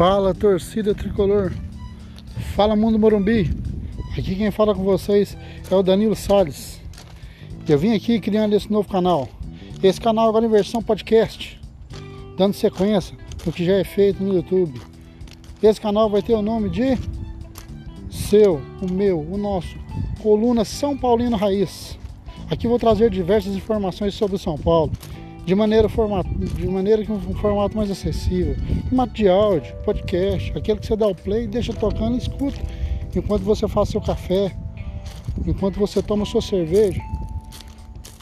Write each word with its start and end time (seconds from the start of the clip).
Fala 0.00 0.32
torcida 0.32 0.94
tricolor, 0.94 1.52
fala 2.56 2.74
mundo 2.74 2.98
Morumbi. 2.98 3.50
Aqui 4.12 4.34
quem 4.34 4.50
fala 4.50 4.74
com 4.74 4.82
vocês 4.82 5.36
é 5.70 5.74
o 5.74 5.82
Danilo 5.82 6.16
Salles. 6.16 6.80
Eu 7.68 7.78
vim 7.78 7.94
aqui 7.94 8.18
criando 8.18 8.56
esse 8.56 8.72
novo 8.72 8.88
canal. 8.88 9.28
Esse 9.82 10.00
canal 10.00 10.30
agora 10.30 10.46
em 10.46 10.48
versão 10.48 10.82
podcast, 10.82 11.60
dando 12.34 12.54
sequência 12.54 13.14
no 13.44 13.52
que 13.52 13.62
já 13.62 13.74
é 13.74 13.84
feito 13.84 14.24
no 14.24 14.32
YouTube. 14.32 14.80
Esse 15.62 15.78
canal 15.78 16.08
vai 16.08 16.22
ter 16.22 16.32
o 16.32 16.40
nome 16.40 16.70
de 16.70 16.96
seu, 18.10 18.58
o 18.80 18.90
meu, 18.90 19.20
o 19.20 19.36
nosso, 19.36 19.76
Coluna 20.22 20.64
São 20.64 20.96
Paulino 20.96 21.36
Raiz. 21.36 21.98
Aqui 22.50 22.66
vou 22.66 22.78
trazer 22.78 23.10
diversas 23.10 23.54
informações 23.54 24.14
sobre 24.14 24.38
São 24.38 24.56
Paulo, 24.56 24.92
de 25.44 25.54
maneira, 25.54 25.88
formato, 25.88 26.28
de 26.28 26.68
maneira 26.68 27.04
que 27.04 27.10
um 27.10 27.34
formato 27.34 27.76
mais 27.76 27.90
acessível. 27.90 28.56
Formato 28.88 29.12
de 29.14 29.28
áudio, 29.28 29.74
podcast, 29.84 30.52
aquele 30.56 30.78
que 30.78 30.86
você 30.86 30.96
dá 30.96 31.06
o 31.06 31.14
play, 31.14 31.46
deixa 31.46 31.72
tocando 31.72 32.14
e 32.14 32.18
escuta. 32.18 32.58
Enquanto 33.14 33.42
você 33.42 33.66
faz 33.66 33.88
seu 33.88 34.00
café, 34.00 34.54
enquanto 35.46 35.78
você 35.78 36.02
toma 36.02 36.24
sua 36.24 36.42
cerveja, 36.42 37.00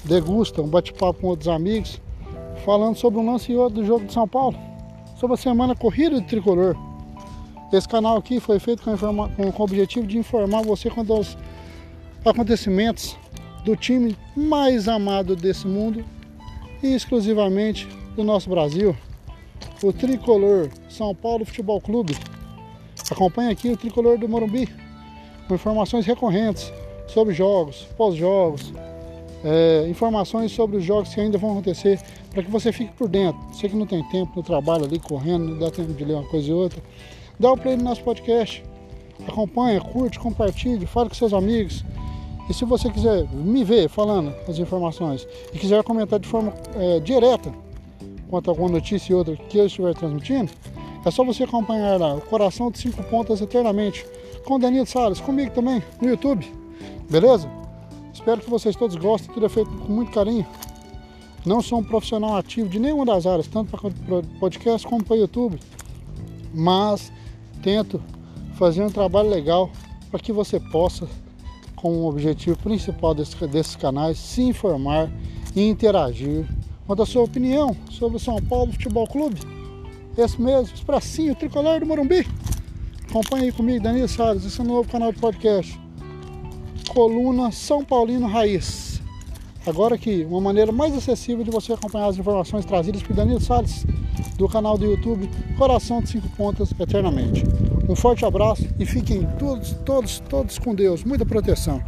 degusta 0.04 0.62
um 0.62 0.68
bate-papo 0.68 1.20
com 1.20 1.26
outros 1.28 1.48
amigos, 1.48 2.00
falando 2.64 2.96
sobre 2.96 3.18
um 3.20 3.30
lance 3.30 3.52
e 3.52 3.56
outro 3.56 3.80
do 3.80 3.86
jogo 3.86 4.06
de 4.06 4.12
São 4.12 4.26
Paulo, 4.26 4.56
sobre 5.16 5.34
a 5.34 5.36
semana 5.36 5.74
corrida 5.74 6.20
do 6.20 6.26
tricolor. 6.26 6.76
Esse 7.72 7.86
canal 7.86 8.16
aqui 8.16 8.40
foi 8.40 8.58
feito 8.58 8.82
com, 8.82 8.94
informa, 8.94 9.28
com, 9.30 9.42
o 9.42 9.62
objetivo 9.62 10.06
de 10.06 10.16
informar 10.16 10.62
você 10.62 10.88
quanto 10.88 11.12
aos 11.12 11.36
acontecimentos 12.24 13.16
do 13.64 13.76
time 13.76 14.16
mais 14.34 14.88
amado 14.88 15.36
desse 15.36 15.66
mundo 15.66 16.02
e 16.82 16.94
exclusivamente 16.94 17.88
do 18.14 18.24
nosso 18.24 18.48
Brasil, 18.48 18.96
o 19.82 19.92
Tricolor 19.92 20.68
São 20.88 21.14
Paulo 21.14 21.44
Futebol 21.44 21.80
Clube. 21.80 22.16
Acompanhe 23.10 23.50
aqui 23.50 23.70
o 23.70 23.76
Tricolor 23.76 24.18
do 24.18 24.28
Morumbi 24.28 24.68
com 25.46 25.54
informações 25.54 26.04
recorrentes 26.04 26.72
sobre 27.06 27.34
jogos, 27.34 27.88
pós-jogos, 27.96 28.72
é, 29.44 29.86
informações 29.88 30.52
sobre 30.52 30.76
os 30.76 30.84
jogos 30.84 31.14
que 31.14 31.20
ainda 31.20 31.38
vão 31.38 31.52
acontecer, 31.52 32.00
para 32.30 32.42
que 32.42 32.50
você 32.50 32.72
fique 32.72 32.92
por 32.92 33.08
dentro. 33.08 33.40
Você 33.52 33.68
que 33.68 33.76
não 33.76 33.86
tem 33.86 34.02
tempo 34.10 34.32
no 34.36 34.42
trabalho 34.42 34.84
ali, 34.84 34.98
correndo, 34.98 35.50
não 35.50 35.58
dá 35.58 35.70
tempo 35.70 35.92
de 35.92 36.04
ler 36.04 36.14
uma 36.14 36.28
coisa 36.28 36.48
e 36.48 36.52
outra, 36.52 36.82
dá 37.38 37.52
o 37.52 37.56
play 37.56 37.76
no 37.76 37.84
nosso 37.84 38.02
podcast. 38.02 38.62
Acompanha, 39.26 39.80
curte, 39.80 40.18
compartilhe, 40.18 40.86
fale 40.86 41.08
com 41.08 41.14
seus 41.14 41.32
amigos. 41.32 41.84
E 42.48 42.54
se 42.54 42.64
você 42.64 42.90
quiser 42.90 43.28
me 43.32 43.62
ver 43.62 43.88
falando 43.88 44.34
as 44.48 44.58
informações 44.58 45.26
e 45.52 45.58
quiser 45.58 45.82
comentar 45.84 46.18
de 46.18 46.26
forma 46.26 46.52
é, 46.74 46.98
direta 47.00 47.52
quanto 48.28 48.48
a 48.48 48.52
alguma 48.52 48.70
notícia 48.70 49.12
e 49.12 49.14
outra 49.14 49.36
que 49.36 49.58
eu 49.58 49.66
estiver 49.66 49.94
transmitindo, 49.94 50.50
é 51.04 51.10
só 51.10 51.24
você 51.24 51.44
acompanhar 51.44 51.98
lá 51.98 52.14
o 52.14 52.20
Coração 52.20 52.70
de 52.70 52.78
Cinco 52.78 53.02
Pontas 53.04 53.40
Eternamente 53.40 54.06
com 54.44 54.54
o 54.54 54.58
Danilo 54.58 54.86
Salles, 54.86 55.20
comigo 55.20 55.50
também 55.50 55.82
no 56.00 56.08
YouTube. 56.08 56.46
Beleza? 57.10 57.50
Espero 58.12 58.40
que 58.40 58.50
vocês 58.50 58.74
todos 58.74 58.96
gostem, 58.96 59.32
tudo 59.32 59.46
é 59.46 59.48
feito 59.48 59.70
com 59.70 59.92
muito 59.92 60.10
carinho. 60.10 60.46
Não 61.46 61.62
sou 61.62 61.78
um 61.78 61.84
profissional 61.84 62.36
ativo 62.36 62.68
de 62.68 62.78
nenhuma 62.78 63.06
das 63.06 63.26
áreas, 63.26 63.46
tanto 63.46 63.70
para 63.70 64.22
podcast 64.40 64.86
como 64.86 65.04
para 65.04 65.16
YouTube, 65.16 65.58
mas 66.52 67.12
tento 67.62 68.02
fazer 68.54 68.82
um 68.82 68.90
trabalho 68.90 69.28
legal 69.28 69.70
para 70.10 70.20
que 70.20 70.32
você 70.32 70.58
possa 70.58 71.08
com 71.80 71.92
o 71.98 72.08
objetivo 72.08 72.58
principal 72.58 73.14
desse, 73.14 73.36
desses 73.46 73.76
canais, 73.76 74.18
se 74.18 74.42
informar 74.42 75.10
e 75.54 75.62
interagir. 75.66 76.46
Manda 76.86 77.02
a 77.02 77.06
sua 77.06 77.22
opinião 77.22 77.76
sobre 77.90 78.16
o 78.16 78.20
São 78.20 78.42
Paulo 78.42 78.72
Futebol 78.72 79.06
Clube. 79.06 79.40
Esse 80.16 80.40
mesmo, 80.40 80.74
Expressinho, 80.74 81.34
Tricolor 81.34 81.80
do 81.80 81.86
Morumbi. 81.86 82.26
Acompanhe 83.08 83.44
aí 83.44 83.52
comigo, 83.52 83.82
Danilo 83.82 84.08
Salles, 84.08 84.44
esse 84.44 84.60
é 84.60 84.64
novo 84.64 84.90
canal 84.90 85.12
de 85.12 85.18
podcast. 85.18 85.78
Coluna 86.88 87.52
São 87.52 87.84
Paulino 87.84 88.26
Raiz. 88.26 89.00
Agora 89.66 89.94
aqui, 89.94 90.26
uma 90.28 90.40
maneira 90.40 90.72
mais 90.72 90.96
acessível 90.96 91.44
de 91.44 91.50
você 91.50 91.72
acompanhar 91.72 92.06
as 92.06 92.18
informações 92.18 92.64
trazidas 92.64 93.02
por 93.02 93.14
Danilo 93.14 93.40
Salles, 93.40 93.86
do 94.36 94.48
canal 94.48 94.76
do 94.76 94.84
YouTube 94.84 95.28
Coração 95.56 96.00
de 96.00 96.08
Cinco 96.08 96.28
Pontas 96.30 96.72
Eternamente. 96.78 97.44
Um 97.88 97.96
forte 97.96 98.22
abraço 98.24 98.68
e 98.78 98.84
fiquem 98.84 99.26
todos, 99.38 99.72
todos, 99.84 100.20
todos 100.28 100.58
com 100.58 100.74
Deus. 100.74 101.02
Muita 101.04 101.24
proteção. 101.24 101.82